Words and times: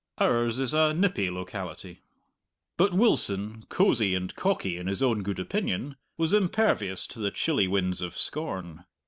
Ours 0.17 0.57
is 0.57 0.73
a 0.73 0.95
nippy 0.95 1.29
locality. 1.29 1.99
But 2.75 2.91
Wilson, 2.91 3.65
cosy 3.69 4.15
and 4.15 4.33
cocky 4.35 4.77
in 4.77 4.87
his 4.87 5.03
own 5.03 5.21
good 5.21 5.37
opinion, 5.37 5.95
was 6.17 6.33
impervious 6.33 7.05
to 7.05 7.19
the 7.19 7.29
chilly 7.29 7.67
winds 7.67 8.01
of 8.01 8.17
scorn. 8.17 8.85